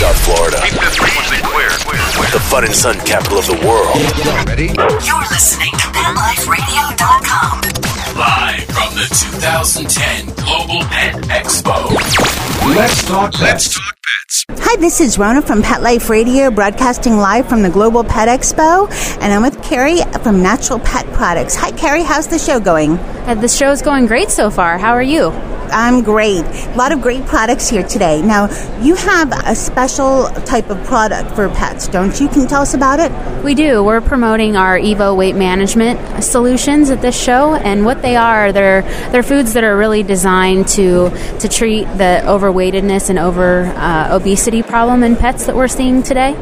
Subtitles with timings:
[0.00, 1.68] South Florida, Keep this frequency clear.
[1.84, 2.30] clear, clear.
[2.32, 4.00] the fun and sun capital of the world.
[4.48, 4.72] Ready?
[5.04, 7.60] You're listening to PetLifeRadio.com.
[8.16, 9.04] Live from the
[9.40, 11.90] 2010 Global Pet Expo.
[12.76, 14.44] Let's talk Let's talk pets.
[14.50, 18.86] Hi, this is Rona from Pet Life Radio, broadcasting live from the Global Pet Expo,
[19.18, 21.54] and I'm with Carrie from Natura Pet Products.
[21.54, 22.98] Hi, Carrie, how's the show going?
[22.98, 24.76] Uh, the show's going great so far.
[24.76, 25.30] How are you?
[25.72, 26.44] I'm great.
[26.44, 28.22] A lot of great products here today.
[28.22, 28.48] Now,
[28.80, 32.28] you have a special type of product for pets, don't you?
[32.28, 33.12] Can you tell us about it?
[33.44, 33.82] We do.
[33.82, 38.82] We're promoting our Evo weight management solutions at this show, and what they are, they're
[39.12, 44.60] they're foods that are really designed to to treat the overweightedness and over uh, obesity
[44.60, 46.34] problem in pets that we're seeing today.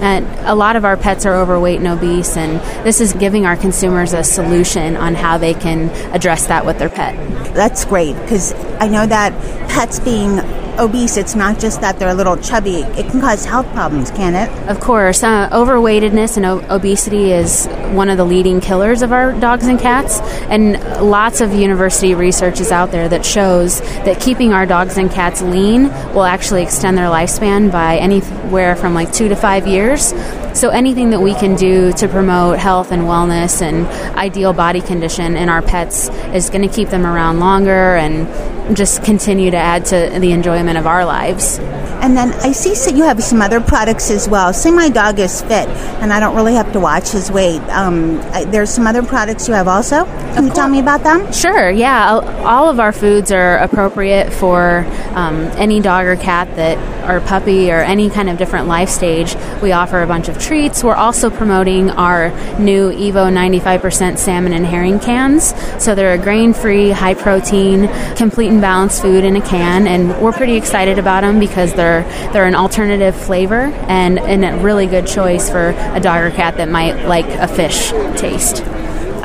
[0.00, 3.56] And a lot of our pets are overweight and obese, and this is giving our
[3.56, 7.16] consumers a solution on how they can address that with their pet.
[7.56, 9.32] That's great because I know that
[9.68, 10.38] pets being
[10.78, 14.34] obese, it's not just that they're a little chubby, it can cause health problems, can
[14.34, 14.48] it?
[14.68, 19.32] Of course, uh, overweightedness and o- obesity is one of the leading killers of our
[19.32, 24.52] dogs and cats, and lots of university research is out there that shows that keeping
[24.52, 25.84] our dogs and cats lean
[26.14, 30.14] will actually extend their lifespan by anywhere from like two to five years.
[30.58, 35.36] So anything that we can do to promote health and wellness and ideal body condition
[35.36, 38.26] in our pets is going to keep them around longer and
[38.74, 41.58] just continue to add to the enjoyment of our lives.
[42.08, 44.54] And then I see so you have some other products as well.
[44.54, 45.68] Say my dog is fit
[46.00, 47.60] and I don't really have to watch his weight.
[47.68, 50.06] Um, I, there's some other products you have also.
[50.06, 51.30] Can you tell me about them?
[51.32, 52.10] Sure, yeah.
[52.10, 54.84] All- of our foods are appropriate for
[55.14, 56.76] um, any dog or cat that,
[57.08, 59.34] or puppy, or any kind of different life stage.
[59.62, 60.84] We offer a bunch of treats.
[60.84, 62.28] We're also promoting our
[62.58, 65.54] new Evo 95% salmon and herring cans.
[65.82, 69.86] So they're a grain free, high protein, complete and balanced food in a can.
[69.86, 71.97] And we're pretty excited about them because they're,
[72.32, 76.56] they're an alternative flavor and, and a really good choice for a dog or cat
[76.56, 77.90] that might like a fish
[78.20, 78.62] taste.